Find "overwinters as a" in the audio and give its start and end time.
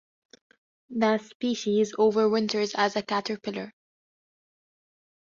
1.93-3.03